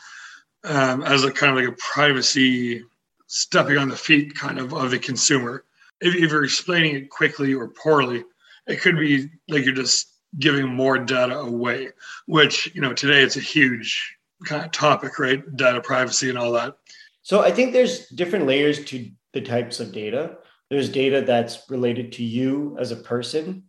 um, 0.63 1.03
as 1.03 1.24
a 1.24 1.31
kind 1.31 1.51
of 1.51 1.63
like 1.63 1.74
a 1.74 1.77
privacy 1.77 2.83
stepping 3.27 3.77
on 3.77 3.89
the 3.89 3.95
feet 3.95 4.36
kind 4.36 4.59
of 4.59 4.74
of 4.74 4.91
the 4.91 5.00
consumer? 5.00 5.63
if, 6.01 6.15
if 6.15 6.31
you're 6.31 6.43
explaining 6.43 6.95
it 6.95 7.09
quickly 7.09 7.53
or 7.53 7.69
poorly, 7.69 8.24
it 8.67 8.81
could 8.81 8.97
be 8.97 9.29
like 9.47 9.65
you're 9.65 9.74
just 9.74 10.13
giving 10.38 10.67
more 10.67 10.97
data 10.97 11.38
away, 11.39 11.89
which, 12.25 12.74
you 12.75 12.81
know, 12.81 12.93
today 12.93 13.21
it's 13.21 13.38
a 13.38 13.41
huge 13.41 14.17
kind 14.45 14.63
of 14.63 14.71
topic, 14.71 15.19
right? 15.19 15.55
Data 15.55 15.81
privacy 15.81 16.29
and 16.29 16.38
all 16.38 16.51
that. 16.51 16.75
So 17.21 17.41
I 17.41 17.51
think 17.51 17.74
there's 17.74 18.07
different 18.09 18.45
layers 18.45 18.83
to 18.86 19.09
the 19.34 19.41
types 19.41 19.79
of 19.79 19.91
data. 19.91 20.38
There's 20.69 20.89
data 20.89 21.22
that's 21.22 21.69
related 21.69 22.12
to 22.13 22.24
you 22.24 22.75
as 22.79 22.91
a 22.91 22.98
person. 22.98 23.63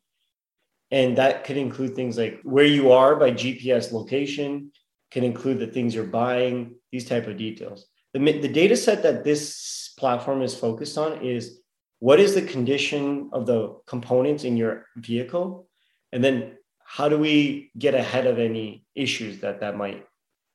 And 0.90 1.18
that 1.18 1.44
could 1.44 1.56
include 1.56 1.94
things 1.94 2.16
like 2.16 2.40
where 2.42 2.64
you 2.64 2.92
are 2.92 3.16
by 3.16 3.30
GPS 3.30 3.92
location, 3.92 4.72
can 5.10 5.22
include 5.22 5.58
the 5.58 5.66
things 5.66 5.94
you're 5.94 6.04
buying, 6.04 6.76
these 6.90 7.06
type 7.06 7.26
of 7.26 7.36
details. 7.36 7.86
The, 8.14 8.20
the 8.20 8.48
data 8.48 8.76
set 8.76 9.02
that 9.02 9.22
this 9.24 9.92
platform 9.98 10.42
is 10.42 10.54
focused 10.54 10.96
on 10.96 11.22
is 11.22 11.60
what 12.00 12.20
is 12.20 12.34
the 12.34 12.42
condition 12.42 13.30
of 13.32 13.46
the 13.46 13.76
components 13.86 14.44
in 14.44 14.56
your 14.56 14.86
vehicle 14.96 15.68
and 16.12 16.22
then 16.22 16.56
how 16.84 17.08
do 17.08 17.18
we 17.18 17.70
get 17.76 17.94
ahead 17.94 18.26
of 18.26 18.38
any 18.38 18.86
issues 18.94 19.40
that 19.40 19.60
that 19.60 19.76
might 19.76 20.06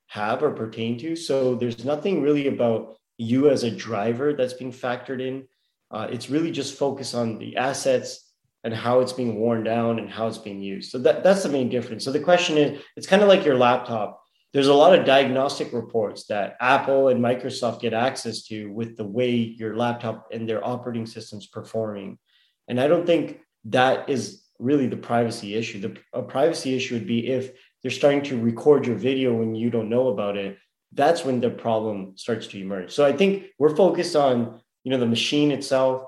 have 0.08 0.42
or 0.42 0.52
pertain 0.52 0.98
to 0.98 1.16
so 1.16 1.56
there's 1.56 1.84
nothing 1.84 2.22
really 2.22 2.48
about 2.48 2.98
you 3.18 3.50
as 3.50 3.64
a 3.64 3.72
driver 3.72 4.34
that's 4.34 4.54
being 4.54 4.72
factored 4.72 5.22
in 5.22 5.48
uh, 5.92 6.08
it's 6.10 6.30
really 6.30 6.52
just 6.52 6.78
focused 6.78 7.14
on 7.14 7.38
the 7.38 7.56
assets 7.58 8.32
and 8.64 8.74
how 8.74 9.00
it's 9.02 9.14
being 9.14 9.36
worn 9.36 9.64
down 9.64 10.00
and 10.00 10.10
how 10.10 10.28
it's 10.28 10.38
being 10.38 10.62
used 10.62 10.92
so 10.92 10.98
that, 10.98 11.24
that's 11.24 11.44
the 11.44 11.50
main 11.50 11.70
difference 11.70 12.04
so 12.04 12.12
the 12.12 12.20
question 12.20 12.58
is 12.58 12.82
it's 12.96 13.08
kind 13.08 13.22
of 13.22 13.28
like 13.28 13.46
your 13.46 13.58
laptop 13.58 14.24
there's 14.54 14.68
a 14.68 14.74
lot 14.74 14.98
of 14.98 15.06
diagnostic 15.06 15.74
reports 15.74 16.26
that 16.28 16.58
Apple 16.62 17.08
and 17.08 17.20
Microsoft 17.20 17.82
get 17.82 17.94
access 17.94 18.44
to 18.44 18.72
with 18.72 18.96
the 18.96 19.04
way 19.04 19.32
your 19.32 19.76
laptop 19.76 20.28
and 20.32 20.48
their 20.48 20.66
operating 20.66 21.08
systems 21.08 21.48
performing. 21.48 22.20
And 22.68 22.80
I 22.80 22.88
don't 22.88 23.06
think 23.06 23.40
that 23.66 24.10
is 24.10 24.44
really 24.60 24.86
the 24.86 24.98
privacy 24.98 25.56
issue. 25.56 25.80
The 25.80 25.98
a 26.14 26.22
privacy 26.22 26.76
issue 26.76 26.94
would 26.94 27.08
be 27.08 27.28
if 27.28 27.52
they're 27.82 27.92
starting 27.92 28.22
to 28.24 28.40
record 28.40 28.86
your 28.86 28.96
video 28.96 29.34
when 29.34 29.56
you 29.56 29.72
don't 29.72 29.90
know 29.90 30.10
about 30.10 30.38
it. 30.38 30.60
That's 30.94 31.26
when 31.26 31.42
the 31.42 31.50
problem 31.50 32.14
starts 32.16 32.48
to 32.48 32.60
emerge. 32.60 32.92
So 32.92 33.06
I 33.06 33.14
think 33.14 33.46
we're 33.60 33.76
focused 33.76 34.16
on 34.16 34.62
you 34.84 34.92
know 34.92 35.00
the 35.00 35.06
machine 35.06 35.52
itself 35.52 36.06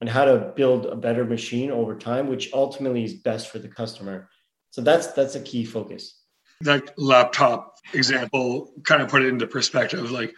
and 0.00 0.10
how 0.10 0.24
to 0.24 0.52
build 0.56 0.86
a 0.86 0.96
better 0.96 1.24
machine 1.24 1.70
over 1.70 1.96
time, 1.96 2.28
which 2.28 2.52
ultimately 2.52 3.04
is 3.04 3.14
best 3.14 3.48
for 3.48 3.58
the 3.58 3.68
customer. 3.68 4.28
So 4.70 4.82
that's 4.82 5.08
that's 5.08 5.34
a 5.34 5.40
key 5.40 5.64
focus. 5.64 6.22
That 6.60 6.98
laptop 6.98 7.76
example 7.92 8.72
kind 8.84 9.02
of 9.02 9.08
put 9.08 9.22
it 9.22 9.28
into 9.28 9.46
perspective. 9.46 10.10
Like, 10.10 10.34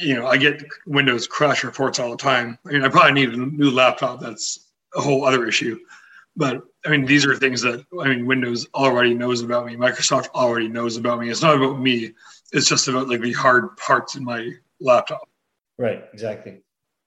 you 0.00 0.14
know, 0.14 0.26
I 0.26 0.36
get 0.36 0.62
Windows 0.86 1.26
crash 1.26 1.64
reports 1.64 1.98
all 1.98 2.10
the 2.10 2.16
time. 2.16 2.58
I 2.66 2.72
mean, 2.72 2.84
I 2.84 2.88
probably 2.88 3.12
need 3.12 3.30
a 3.30 3.36
new 3.36 3.70
laptop. 3.70 4.20
That's 4.20 4.70
a 4.94 5.00
whole 5.00 5.24
other 5.24 5.46
issue. 5.46 5.78
But 6.38 6.62
I 6.86 6.90
mean, 6.90 7.04
these 7.04 7.26
are 7.26 7.34
things 7.34 7.62
that 7.62 7.84
I 8.00 8.08
mean, 8.08 8.24
Windows 8.24 8.68
already 8.72 9.12
knows 9.12 9.42
about 9.42 9.66
me. 9.66 9.74
Microsoft 9.74 10.28
already 10.28 10.68
knows 10.68 10.96
about 10.96 11.18
me. 11.18 11.28
It's 11.28 11.42
not 11.42 11.56
about 11.56 11.80
me. 11.80 12.12
It's 12.52 12.68
just 12.68 12.86
about 12.86 13.08
like 13.08 13.20
the 13.20 13.32
hard 13.32 13.76
parts 13.76 14.14
in 14.14 14.24
my 14.24 14.52
laptop. 14.80 15.28
Right. 15.78 16.04
Exactly. 16.12 16.60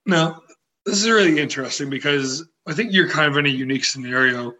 Now, 0.05 0.41
this 0.85 1.01
is 1.01 1.09
really 1.09 1.39
interesting 1.39 1.89
because 1.89 2.45
I 2.67 2.73
think 2.73 2.91
you're 2.91 3.09
kind 3.09 3.31
of 3.31 3.37
in 3.37 3.45
a 3.45 3.49
unique 3.49 3.85
scenario 3.85 4.53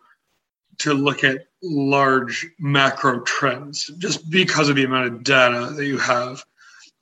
to 0.80 0.94
look 0.94 1.26
at 1.26 1.48
large 1.62 2.48
macro 2.58 3.20
trends 3.22 3.88
just 3.98 4.30
because 4.30 4.70
of 4.70 4.78
the 4.78 4.86
amount 4.86 5.08
of 5.08 5.24
data 5.24 5.74
that 5.76 5.86
you 5.86 5.98
have 5.98 6.46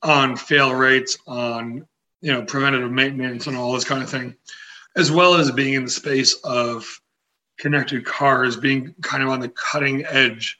on 0.02 0.36
fail 0.36 0.74
rates, 0.74 1.16
on 1.28 1.86
you 2.20 2.32
know 2.32 2.44
preventative 2.44 2.90
maintenance, 2.90 3.46
and 3.46 3.56
all 3.56 3.72
this 3.72 3.84
kind 3.84 4.02
of 4.02 4.10
thing, 4.10 4.34
as 4.96 5.12
well 5.12 5.34
as 5.34 5.52
being 5.52 5.74
in 5.74 5.84
the 5.84 5.90
space 5.90 6.34
of 6.42 6.84
connected 7.60 8.04
cars, 8.04 8.56
being 8.56 8.94
kind 9.02 9.22
of 9.22 9.28
on 9.28 9.40
the 9.40 9.50
cutting 9.50 10.04
edge 10.06 10.58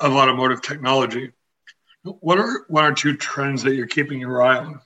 of 0.00 0.12
automotive 0.12 0.60
technology. 0.62 1.32
What 2.02 2.38
are 2.38 2.64
one 2.68 2.84
or 2.84 2.92
two 2.92 3.16
trends 3.16 3.62
that 3.62 3.74
you're 3.74 3.86
keeping 3.86 4.18
your 4.18 4.42
eye 4.42 4.58
on? 4.58 4.80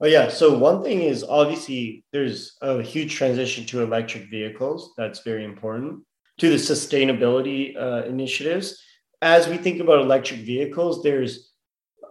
Oh 0.00 0.06
yeah. 0.06 0.28
So 0.28 0.56
one 0.56 0.82
thing 0.82 1.02
is 1.02 1.24
obviously 1.24 2.04
there's 2.12 2.56
a 2.60 2.82
huge 2.82 3.14
transition 3.14 3.64
to 3.66 3.82
electric 3.82 4.30
vehicles. 4.30 4.92
That's 4.96 5.20
very 5.20 5.44
important. 5.44 6.04
To 6.38 6.50
the 6.50 6.56
sustainability 6.56 7.76
uh, 7.76 8.04
initiatives, 8.06 8.80
as 9.22 9.48
we 9.48 9.56
think 9.56 9.80
about 9.80 10.00
electric 10.00 10.40
vehicles, 10.40 11.02
there's 11.02 11.47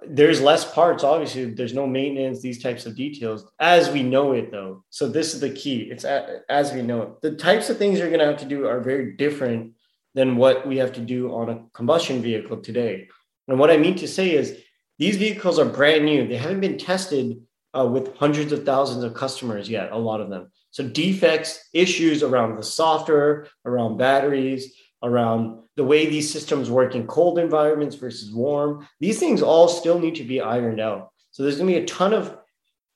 there's 0.05 0.41
less 0.41 0.71
parts. 0.73 1.03
Obviously, 1.03 1.45
there's 1.45 1.73
no 1.73 1.87
maintenance. 1.87 2.41
These 2.41 2.61
types 2.61 2.85
of 2.85 2.95
details, 2.95 3.49
as 3.59 3.89
we 3.89 4.03
know 4.03 4.33
it, 4.33 4.51
though. 4.51 4.83
So 4.89 5.07
this 5.07 5.33
is 5.33 5.39
the 5.39 5.49
key. 5.49 5.89
It's 5.91 6.05
as 6.05 6.73
we 6.73 6.81
know 6.81 7.01
it. 7.01 7.21
The 7.21 7.35
types 7.35 7.69
of 7.69 7.77
things 7.77 7.99
you're 7.99 8.09
going 8.09 8.19
to 8.19 8.25
have 8.25 8.37
to 8.37 8.45
do 8.45 8.67
are 8.67 8.79
very 8.79 9.15
different 9.15 9.73
than 10.13 10.37
what 10.37 10.67
we 10.67 10.77
have 10.77 10.93
to 10.93 11.01
do 11.01 11.33
on 11.33 11.49
a 11.49 11.63
combustion 11.73 12.21
vehicle 12.21 12.57
today. 12.57 13.07
And 13.47 13.59
what 13.59 13.69
I 13.69 13.77
mean 13.77 13.95
to 13.95 14.07
say 14.07 14.31
is 14.31 14.59
these 14.97 15.17
vehicles 15.17 15.59
are 15.59 15.65
brand 15.65 16.05
new. 16.05 16.27
They 16.27 16.37
haven't 16.37 16.61
been 16.61 16.77
tested 16.77 17.39
uh, 17.77 17.85
with 17.85 18.15
hundreds 18.15 18.51
of 18.51 18.65
thousands 18.65 19.03
of 19.03 19.13
customers 19.13 19.69
yet, 19.69 19.91
a 19.91 19.97
lot 19.97 20.21
of 20.21 20.29
them. 20.29 20.51
So 20.71 20.87
defects, 20.87 21.69
issues 21.73 22.23
around 22.23 22.57
the 22.57 22.63
software, 22.63 23.47
around 23.65 23.97
batteries, 23.97 24.75
around 25.03 25.63
the 25.77 25.83
way 25.83 26.07
these 26.07 26.31
systems 26.31 26.69
work 26.69 26.95
in 26.95 27.07
cold 27.07 27.39
environments 27.39 27.95
versus 27.95 28.33
warm, 28.33 28.85
these 28.99 29.19
things 29.19 29.41
all 29.41 29.67
still 29.67 29.99
need 29.99 30.15
to 30.15 30.23
be 30.23 30.41
ironed 30.41 30.81
out. 30.81 31.11
So 31.31 31.43
there's 31.43 31.57
going 31.57 31.71
to 31.71 31.79
be 31.79 31.83
a 31.83 31.85
ton 31.85 32.13
of 32.13 32.35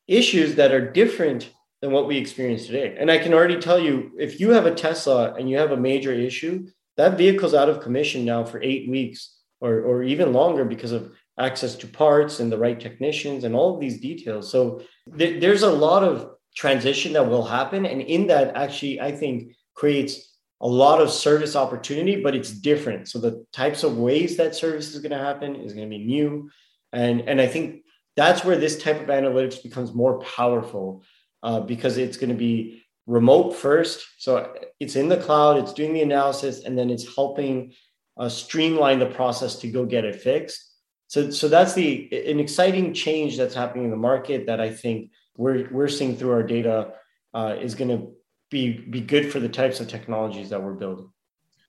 issues 0.08 0.56
that 0.56 0.72
are 0.72 0.92
different 0.92 1.52
than 1.82 1.92
what 1.92 2.08
we 2.08 2.18
experience 2.18 2.66
today. 2.66 2.96
And 3.00 3.12
I 3.12 3.20
can 3.20 3.34
already 3.34 3.60
tell 3.60 3.80
you, 3.80 4.12
if 4.20 4.40
you 4.40 4.50
have 4.50 4.66
a 4.66 4.74
Tesla 4.74 5.36
and 5.36 5.50
you 5.50 5.58
have 5.58 5.72
a 5.72 5.78
major 5.78 6.12
issue, 6.12 6.68
that 6.98 7.18
vehicle's 7.18 7.54
out 7.54 7.70
of 7.70 7.82
commission 7.82 8.26
now 8.26 8.44
for 8.44 8.62
eight 8.62 8.90
weeks 8.90 9.38
or, 9.62 9.82
or 9.82 10.04
even 10.04 10.34
longer 10.34 10.66
because 10.66 10.92
of 10.92 11.14
access 11.38 11.76
to 11.76 11.88
parts 11.88 12.40
and 12.40 12.52
the 12.52 12.58
right 12.58 12.80
technicians 12.80 13.44
and 13.44 13.56
all 13.56 13.76
of 13.76 13.80
these 13.80 14.02
details. 14.02 14.52
So 14.52 14.82
th- 15.18 15.40
there's 15.40 15.64
a 15.64 15.72
lot 15.72 16.04
of 16.04 16.32
transition 16.56 17.14
that 17.14 17.28
will 17.28 17.46
happen. 17.46 17.86
And 17.86 18.02
in 18.02 18.28
that, 18.28 18.56
actually, 18.56 19.00
I 19.00 19.12
think 19.12 19.56
creates 19.76 20.31
a 20.62 20.68
lot 20.68 21.02
of 21.02 21.10
service 21.10 21.56
opportunity, 21.56 22.22
but 22.22 22.36
it's 22.36 22.52
different. 22.52 23.10
So 23.10 23.20
the 23.20 23.46
types 23.52 23.84
of 23.84 23.98
ways 23.98 24.38
that 24.38 24.56
service 24.56 24.94
is 24.94 25.02
going 25.02 25.12
to 25.12 25.18
happen 25.18 25.56
is 25.56 25.74
going 25.74 25.90
to 25.90 25.98
be 25.98 26.04
new. 26.04 26.50
And, 26.94 27.22
and 27.22 27.42
I 27.42 27.48
think 27.48 27.84
that's 28.16 28.46
where 28.46 28.58
this 28.58 28.82
type 28.82 29.02
of 29.02 29.08
analytics 29.08 29.64
becomes 29.64 29.94
more 29.94 30.20
powerful 30.20 31.04
uh, 31.42 31.62
because 31.62 31.98
it's 31.98 32.18
going 32.18 32.30
to 32.30 32.36
be 32.36 32.84
remote 33.08 33.56
first. 33.56 34.06
So 34.20 34.54
it's 34.80 34.96
in 34.96 35.10
the 35.10 35.18
cloud, 35.18 35.58
it's 35.58 35.74
doing 35.74 35.94
the 35.94 36.04
analysis, 36.04 36.64
and 36.64 36.78
then 36.78 36.92
it's 36.92 37.16
helping 37.16 37.74
uh, 38.18 38.30
streamline 38.30 39.00
the 39.00 39.08
process 39.08 39.56
to 39.58 39.72
go 39.72 39.86
get 39.86 40.06
it 40.06 40.22
fixed. 40.22 40.68
So, 41.08 41.32
so 41.32 41.50
that's 41.50 41.74
the 41.74 42.08
an 42.30 42.40
exciting 42.40 42.94
change 42.94 43.36
that's 43.36 43.56
happening 43.56 43.86
in 43.86 43.92
the 43.92 43.98
market 43.98 44.46
that 44.46 44.62
I 44.62 44.70
think 44.70 45.12
we're 45.36 45.68
we're 45.72 45.90
seeing 45.90 46.16
through 46.16 46.32
our 46.32 46.44
data 46.44 46.94
uh, 47.34 47.56
is 47.60 47.76
going 47.76 47.90
to 47.90 48.14
be 48.52 48.74
be 48.74 49.02
good 49.02 49.32
for 49.32 49.40
the 49.40 49.50
types 49.50 49.80
of 49.80 49.88
technologies 49.88 50.50
that 50.50 50.62
we're 50.62 50.74
building. 50.74 51.10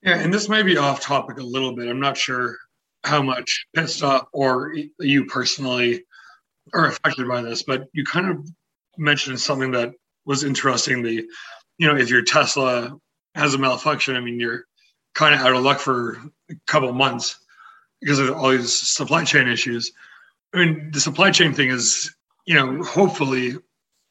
Yeah, 0.03 0.19
and 0.19 0.31
this 0.31 0.49
may 0.49 0.61
be 0.61 0.77
off 0.77 0.99
topic 0.99 1.39
a 1.39 1.43
little 1.43 1.73
bit. 1.75 1.87
I'm 1.87 1.99
not 1.99 2.17
sure 2.17 2.57
how 3.03 3.21
much 3.21 3.65
Pitstop 3.75 4.25
or 4.33 4.75
you 4.99 5.25
personally 5.25 6.03
are 6.73 6.87
affected 6.87 7.27
by 7.27 7.41
this, 7.41 7.63
but 7.63 7.87
you 7.93 8.03
kind 8.03 8.29
of 8.29 8.47
mentioned 8.97 9.39
something 9.39 9.71
that 9.71 9.93
was 10.25 10.43
interesting. 10.43 11.01
The, 11.01 11.25
you 11.77 11.87
know, 11.87 11.95
if 11.95 12.09
your 12.09 12.21
Tesla 12.21 12.95
has 13.35 13.53
a 13.53 13.57
malfunction, 13.57 14.15
I 14.15 14.19
mean, 14.19 14.39
you're 14.39 14.65
kind 15.15 15.33
of 15.33 15.41
out 15.41 15.55
of 15.55 15.63
luck 15.63 15.79
for 15.79 16.17
a 16.49 16.55
couple 16.67 16.91
months 16.93 17.39
because 18.01 18.19
of 18.19 18.31
all 18.31 18.49
these 18.49 18.73
supply 18.73 19.23
chain 19.23 19.47
issues. 19.47 19.91
I 20.53 20.57
mean, 20.57 20.91
the 20.91 20.99
supply 20.99 21.31
chain 21.31 21.53
thing 21.53 21.69
is, 21.69 22.13
you 22.45 22.55
know, 22.55 22.83
hopefully 22.83 23.57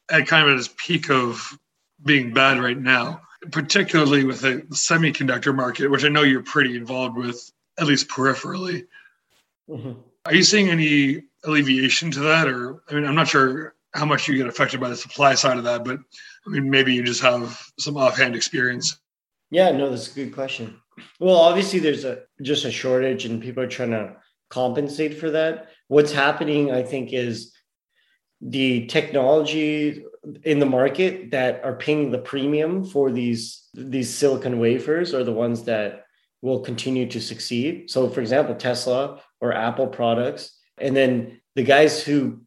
at 0.09 0.27
kind 0.27 0.47
of 0.47 0.53
at 0.53 0.59
its 0.59 0.73
peak 0.77 1.09
of 1.09 1.57
being 2.03 2.33
bad 2.33 2.59
right 2.59 2.77
now, 2.77 3.21
particularly 3.51 4.23
with 4.23 4.41
the 4.41 4.61
semiconductor 4.71 5.55
market, 5.55 5.89
which 5.89 6.05
I 6.05 6.09
know 6.09 6.23
you're 6.23 6.43
pretty 6.43 6.75
involved 6.75 7.17
with, 7.17 7.51
at 7.79 7.87
least 7.87 8.09
peripherally. 8.09 8.85
Mm-hmm. 9.69 9.93
Are 10.25 10.33
you 10.33 10.43
seeing 10.43 10.69
any 10.69 11.23
alleviation 11.43 12.11
to 12.11 12.19
that? 12.21 12.47
Or, 12.47 12.83
I 12.89 12.93
mean, 12.93 13.05
I'm 13.05 13.15
not 13.15 13.27
sure 13.27 13.75
how 13.93 14.05
much 14.05 14.27
you 14.27 14.37
get 14.37 14.47
affected 14.47 14.79
by 14.79 14.89
the 14.89 14.95
supply 14.95 15.35
side 15.35 15.57
of 15.57 15.63
that, 15.65 15.83
but 15.83 15.99
I 16.45 16.49
mean, 16.49 16.69
maybe 16.69 16.93
you 16.93 17.03
just 17.03 17.21
have 17.21 17.61
some 17.79 17.97
offhand 17.97 18.35
experience. 18.35 18.97
Yeah, 19.51 19.71
no, 19.71 19.89
that's 19.89 20.11
a 20.11 20.15
good 20.15 20.33
question. 20.33 20.79
Well, 21.19 21.35
obviously, 21.35 21.79
there's 21.79 22.05
a 22.05 22.23
just 22.41 22.65
a 22.65 22.71
shortage, 22.71 23.25
and 23.25 23.41
people 23.41 23.63
are 23.63 23.67
trying 23.67 23.91
to 23.91 24.15
compensate 24.49 25.19
for 25.19 25.31
that. 25.31 25.69
What's 25.87 26.11
happening, 26.11 26.71
I 26.71 26.83
think, 26.83 27.13
is 27.13 27.53
the 28.41 28.87
technology 28.87 30.03
in 30.43 30.59
the 30.59 30.65
market 30.65 31.31
that 31.31 31.63
are 31.63 31.75
paying 31.75 32.11
the 32.11 32.17
premium 32.17 32.83
for 32.85 33.11
these 33.11 33.67
these 33.73 34.13
silicon 34.13 34.59
wafers 34.59 35.13
are 35.13 35.23
the 35.23 35.33
ones 35.33 35.63
that 35.63 36.05
will 36.41 36.59
continue 36.59 37.07
to 37.09 37.19
succeed. 37.19 37.89
So, 37.89 38.09
for 38.09 38.21
example, 38.21 38.55
Tesla 38.55 39.21
or 39.41 39.53
Apple 39.53 39.87
products, 39.87 40.59
and 40.77 40.95
then 40.95 41.41
the 41.55 41.63
guys 41.63 42.01
who 42.01 42.41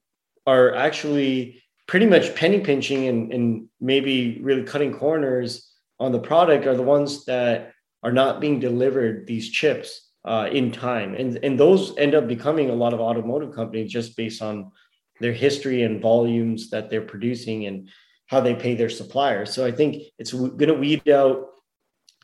are 0.46 0.74
actually 0.74 1.62
pretty 1.86 2.06
much 2.06 2.34
penny 2.34 2.60
pinching 2.60 3.06
and, 3.08 3.32
and 3.32 3.68
maybe 3.80 4.38
really 4.42 4.64
cutting 4.64 4.92
corners 4.92 5.72
on 5.98 6.12
the 6.12 6.18
product 6.18 6.66
are 6.66 6.76
the 6.76 6.82
ones 6.82 7.24
that 7.24 7.72
are 8.02 8.12
not 8.12 8.40
being 8.40 8.60
delivered 8.60 9.26
these 9.26 9.50
chips 9.50 10.10
uh, 10.24 10.48
in 10.50 10.72
time. 10.72 11.14
And, 11.14 11.38
and 11.42 11.58
those 11.58 11.96
end 11.96 12.14
up 12.14 12.28
becoming 12.28 12.70
a 12.70 12.74
lot 12.74 12.92
of 12.92 13.00
automotive 13.00 13.54
companies 13.54 13.92
just 13.92 14.16
based 14.16 14.42
on 14.42 14.72
their 15.20 15.32
history 15.32 15.82
and 15.82 16.00
volumes 16.00 16.70
that 16.70 16.90
they're 16.90 17.02
producing 17.02 17.66
and 17.66 17.88
how 18.26 18.40
they 18.40 18.54
pay 18.54 18.74
their 18.74 18.88
suppliers. 18.88 19.52
So 19.52 19.64
I 19.64 19.72
think 19.72 20.02
it's 20.18 20.32
going 20.32 20.68
to 20.68 20.74
weed 20.74 21.08
out 21.08 21.46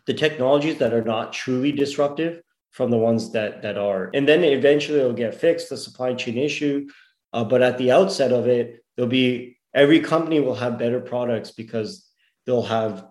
the 0.07 0.15
technologies 0.15 0.79
that 0.79 0.93
are 0.93 1.05
not 1.05 1.33
truly 1.33 1.73
disruptive 1.73 2.43
from 2.73 2.91
the 2.91 2.99
ones 2.99 3.33
that 3.33 3.63
that 3.63 3.79
are. 3.79 4.11
And 4.15 4.29
then 4.29 4.43
eventually 4.43 4.99
it'll 4.99 5.13
get 5.13 5.35
fixed, 5.35 5.69
the 5.69 5.77
supply 5.77 6.15
chain 6.15 6.39
issue. 6.39 6.89
Uh, 7.33 7.45
but 7.45 7.63
at 7.63 7.79
the 7.79 7.93
outset 7.93 8.33
of 8.33 8.47
it, 8.47 8.85
there'll 8.97 9.09
be 9.09 9.59
every 9.75 10.01
company 10.01 10.41
will 10.41 10.55
have 10.55 10.79
better 10.79 11.01
products 11.01 11.51
because 11.51 12.09
they'll 12.47 12.63
have 12.63 13.07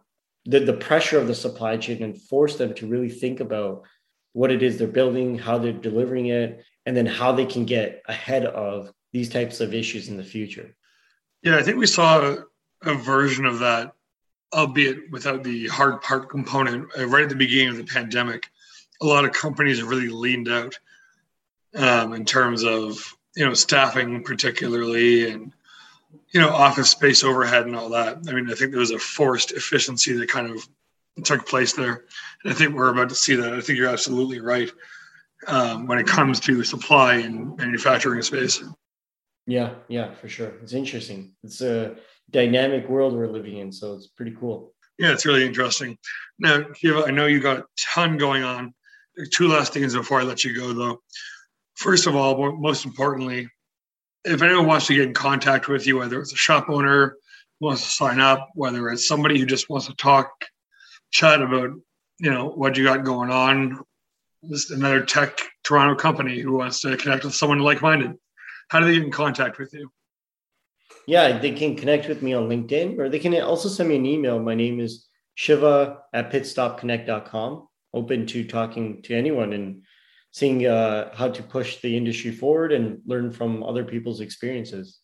the, 0.46 0.60
the 0.60 0.74
pressure 0.74 1.20
of 1.20 1.28
the 1.28 1.36
supply 1.36 1.78
chain 1.78 2.04
and 2.04 2.22
force 2.22 2.58
them 2.58 2.74
to 2.76 2.88
really 2.88 3.10
think 3.10 3.40
about 3.40 3.84
what 4.34 4.52
it 4.52 4.64
is 4.64 4.78
they're 4.78 4.88
building, 4.88 5.38
how 5.38 5.58
they're 5.58 5.74
delivering 5.74 6.28
it, 6.28 6.64
and 6.86 6.96
then 6.96 7.06
how 7.06 7.32
they 7.32 7.46
can 7.46 7.66
get 7.66 8.02
ahead 8.08 8.46
of 8.46 8.92
these 9.12 9.30
types 9.30 9.60
of 9.60 9.74
issues 9.74 10.10
in 10.10 10.18
the 10.18 10.24
future. 10.24 10.76
Yeah, 11.44 11.58
I 11.58 11.64
think 11.64 11.78
we 11.78 11.88
saw 11.88 12.38
a, 12.84 12.94
version 12.96 13.46
of 13.46 13.60
that, 13.60 13.94
albeit 14.54 15.12
without 15.12 15.44
the 15.44 15.68
hard 15.68 16.02
part 16.02 16.30
component, 16.30 16.88
uh, 16.98 17.08
right 17.08 17.24
at 17.24 17.30
the 17.30 17.36
beginning 17.36 17.70
of 17.70 17.78
the 17.78 17.84
pandemic. 17.84 18.50
A 19.02 19.06
lot 19.06 19.26
of 19.26 19.34
companies 19.34 19.80
have 19.80 19.90
really 19.90 20.10
leaned 20.10 20.50
out 20.50 20.78
um, 21.76 22.14
in 22.14 22.26
terms 22.26 22.64
of 22.64 23.16
you 23.36 23.46
know 23.46 23.54
staffing, 23.54 24.24
particularly, 24.24 25.32
and 25.32 25.52
you 26.32 26.40
know, 26.40 26.50
office 26.50 26.90
space 26.90 27.24
overhead 27.24 27.66
and 27.66 27.76
all 27.76 27.90
that. 27.90 28.20
I 28.28 28.34
mean, 28.34 28.50
I 28.50 28.54
think 28.54 28.72
there 28.72 28.80
was 28.80 28.92
a 28.92 29.00
forced 29.00 29.52
efficiency 29.52 30.14
that 30.14 30.30
kind 30.30 30.50
of 30.50 30.68
took 31.24 31.48
place 31.48 31.74
there. 31.74 32.06
And 32.44 32.54
I 32.54 32.56
think 32.56 32.74
we're 32.74 32.90
about 32.90 33.10
to 33.10 33.16
see 33.16 33.36
that. 33.36 33.54
I 33.54 33.62
think 33.62 33.78
you're 33.78 33.90
absolutely 33.90 34.40
right 34.40 34.72
um, 35.48 35.88
when 35.88 36.00
it 36.00 36.08
comes 36.08 36.40
to 36.42 36.64
supply 36.64 37.16
and 37.16 37.58
manufacturing 37.58 38.22
space. 38.22 38.64
Yeah, 39.48 39.74
yeah, 39.88 40.14
for 40.14 40.30
sure. 40.30 40.54
It's 40.62 40.74
interesting. 40.74 41.34
It's 41.44 41.62
a 41.62 41.96
dynamic 42.30 42.88
world 42.88 43.14
we're 43.14 43.28
living 43.28 43.58
in, 43.58 43.72
so 43.72 43.94
it's 43.94 44.08
pretty 44.08 44.36
cool. 44.40 44.74
Yeah, 44.98 45.12
it's 45.12 45.26
really 45.26 45.46
interesting. 45.46 45.98
Now, 46.40 46.64
Shiva, 46.76 47.06
I 47.06 47.12
know 47.12 47.26
you 47.26 47.40
got 47.40 47.58
a 47.58 47.66
ton 47.94 48.18
going 48.18 48.44
on. 48.44 48.74
Two 49.34 49.48
last 49.48 49.74
things 49.74 49.96
before 49.96 50.22
I 50.22 50.24
let 50.24 50.44
you 50.44 50.56
go, 50.56 50.74
though. 50.74 51.02
First 51.76 52.08
of 52.08 52.16
all, 52.16 52.36
but 52.36 52.58
most 52.60 52.86
importantly, 52.86 53.50
if 54.24 54.42
anyone 54.42 54.68
wants 54.68 54.88
to 54.88 54.96
get 54.96 55.08
in 55.08 55.14
contact 55.14 55.68
with 55.68 55.88
you, 55.88 55.98
whether 55.98 56.20
it's 56.22 56.34
a 56.34 56.38
shop 56.38 56.70
owner 56.70 57.18
wants 57.60 57.84
to 57.84 57.90
sign 57.90 58.20
up, 58.20 58.50
whether 58.54 58.90
it's 58.90 59.08
somebody 59.08 59.40
who 59.40 59.46
just 59.46 59.70
wants 59.70 59.88
to 59.88 59.96
talk, 59.96 60.30
chat 61.12 61.42
about, 61.42 61.72
you 62.20 62.32
know, 62.32 62.50
what 62.50 62.78
you 62.78 62.84
got 62.84 63.04
going 63.04 63.32
on, 63.32 63.80
just 64.50 64.72
another 64.72 65.02
tech 65.02 65.40
Toronto 65.64 65.96
company 65.96 66.40
who 66.40 66.54
wants 66.54 66.82
to 66.82 66.96
connect 66.98 67.24
with 67.24 67.34
someone 67.34 67.60
like-minded, 67.60 68.14
how 68.72 68.80
do 68.80 68.86
they 68.86 68.94
get 68.94 69.04
in 69.04 69.12
contact 69.12 69.60
with 69.60 69.74
you? 69.74 69.92
Yeah, 71.06 71.40
they 71.40 71.52
can 71.52 71.76
connect 71.76 72.08
with 72.08 72.22
me 72.22 72.34
on 72.34 72.48
LinkedIn 72.48 72.98
or 72.98 73.10
they 73.10 73.20
can 73.20 73.36
also 73.42 73.68
send 73.68 73.90
me 73.90 73.98
an 73.98 74.06
email. 74.06 74.40
My 74.40 74.56
name 74.56 74.80
is 74.80 75.10
Shiva 75.36 76.04
at 76.14 76.32
pitstopconnect.com. 76.32 77.68
Open 77.94 78.26
to 78.28 78.48
talking 78.48 79.02
to 79.02 79.14
anyone 79.14 79.52
and 79.52 79.84
seeing 80.32 80.66
uh, 80.66 81.14
how 81.14 81.28
to 81.28 81.44
push 81.44 81.82
the 81.82 81.98
industry 81.98 82.32
forward 82.32 82.72
and 82.72 83.02
learn 83.06 83.34
from 83.34 83.62
other 83.62 83.84
people's 83.84 84.22
experiences. 84.22 85.00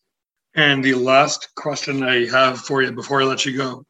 And 0.56 0.82
the 0.82 0.94
last 0.94 1.50
question 1.58 2.04
I 2.04 2.26
have 2.28 2.60
for 2.60 2.82
you 2.82 2.94
before 2.94 3.22
I 3.22 3.26
let 3.26 3.46
you 3.46 3.58
go 3.58 3.84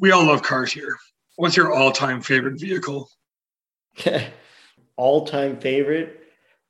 we 0.00 0.10
all 0.10 0.26
love 0.26 0.42
cars 0.42 0.70
here. 0.70 0.98
What's 1.36 1.56
your 1.56 1.72
all 1.72 1.92
time 1.92 2.20
favorite 2.20 2.60
vehicle? 2.60 3.08
all 4.96 5.26
time 5.26 5.60
favorite? 5.60 6.23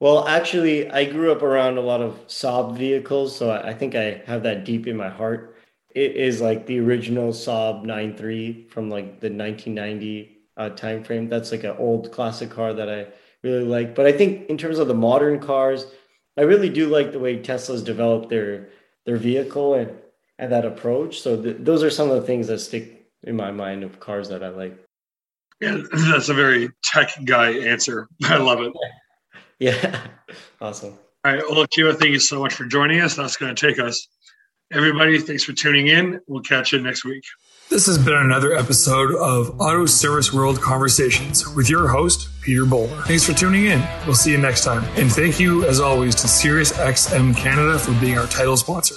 Well, 0.05 0.29
actually, 0.29 0.91
I 0.91 1.07
grew 1.07 1.33
up 1.33 1.41
around 1.41 1.79
a 1.79 1.81
lot 1.81 2.03
of 2.03 2.27
Saab 2.27 2.77
vehicles, 2.77 3.35
so 3.35 3.51
I 3.51 3.73
think 3.73 3.95
I 3.95 4.23
have 4.27 4.43
that 4.43 4.67
deep 4.67 4.87
in 4.87 4.99
my 4.99 5.09
heart. 5.09 5.57
It 5.95 6.15
is 6.15 6.43
like 6.43 6.67
the 6.67 6.79
original 6.81 7.33
Saab 7.33 7.87
9.3 7.87 8.69
from 8.69 8.91
like 8.91 9.21
the 9.21 9.31
1990 9.31 10.43
uh, 10.59 10.69
time 10.69 11.05
frame. 11.05 11.31
That's 11.31 11.53
like 11.53 11.65
an 11.65 11.77
old 11.79 12.13
classic 12.13 12.51
car 12.51 12.75
that 12.75 12.91
I 12.91 13.07
really 13.43 13.65
like. 13.65 13.95
But 13.95 14.05
I 14.05 14.13
think 14.13 14.51
in 14.51 14.59
terms 14.59 14.79
of 14.79 14.89
the 14.89 14.95
modern 14.95 15.41
cars, 15.41 15.87
I 16.37 16.43
really 16.43 16.69
do 16.69 16.89
like 16.89 17.13
the 17.13 17.19
way 17.19 17.39
Tesla's 17.39 17.83
developed 17.83 18.29
their 18.29 18.69
their 19.07 19.17
vehicle 19.17 19.73
and 19.73 19.91
and 20.39 20.53
that 20.53 20.67
approach. 20.67 21.23
So 21.23 21.43
th- 21.43 21.57
those 21.61 21.83
are 21.83 21.89
some 21.89 22.11
of 22.11 22.21
the 22.21 22.27
things 22.27 22.49
that 22.49 22.59
stick 22.59 23.09
in 23.23 23.37
my 23.37 23.53
mind 23.53 23.83
of 23.83 24.01
cars 24.01 24.29
that 24.29 24.45
I 24.45 24.51
like. 24.51 24.79
Yeah, 25.63 25.79
that's 25.93 26.29
a 26.29 26.35
very 26.35 26.69
tech 26.83 27.09
guy 27.25 27.53
answer. 27.53 28.07
I 28.25 28.37
love 28.37 28.61
it. 28.61 28.75
Yeah, 29.65 30.01
awesome. 30.61 30.93
All 31.25 31.33
right, 31.33 31.43
well, 31.51 31.65
Shiva, 31.73 31.95
thank 31.95 32.13
you 32.13 32.19
so 32.19 32.41
much 32.41 32.53
for 32.53 32.67
joining 32.67 33.01
us. 33.01 33.17
That's 33.17 33.39
going 33.39 33.55
to 33.55 33.67
take 33.67 33.79
us. 33.79 34.09
Everybody, 34.71 35.19
thanks 35.19 35.43
for 35.43 35.55
tuning 35.55 35.89
in. 35.89 36.21
We'll 36.27 36.43
catch 36.43 36.73
you 36.73 36.81
next 36.81 37.05
week. 37.05 37.25
This 37.71 37.87
has 37.87 37.97
been 37.97 38.13
another 38.13 38.53
episode 38.53 39.15
of 39.15 39.59
Auto 39.59 39.87
Service 39.87 40.35
World 40.35 40.61
Conversations 40.61 41.49
with 41.49 41.71
your 41.71 41.89
host, 41.89 42.29
Peter 42.43 42.67
Bulmer. 42.67 43.03
Thanks 43.07 43.25
for 43.25 43.33
tuning 43.33 43.65
in. 43.65 43.83
We'll 44.05 44.15
see 44.15 44.33
you 44.33 44.39
next 44.39 44.65
time. 44.65 44.85
And 44.97 45.11
thank 45.11 45.41
you, 45.41 45.65
as 45.65 45.81
always, 45.81 46.15
to 46.17 46.27
SiriusXM 46.27 47.35
Canada 47.35 47.79
for 47.79 47.99
being 48.01 48.19
our 48.19 48.27
title 48.27 48.59
sponsor. 48.59 48.97